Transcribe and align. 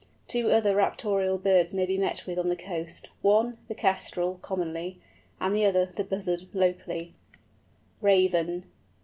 Two 0.27 0.49
other 0.49 0.75
Raptorial 0.75 1.37
birds 1.37 1.75
may 1.75 1.85
be 1.85 1.95
met 1.95 2.25
with 2.25 2.39
on 2.39 2.49
the 2.49 2.55
coast—one, 2.55 3.59
the 3.67 3.75
Kestrel, 3.75 4.39
commonly; 4.41 4.99
and 5.39 5.55
the 5.55 5.63
other, 5.65 5.93
the 5.95 6.03
Buzzard, 6.03 6.47
locally. 6.55 7.13
RAVEN. 8.01 8.65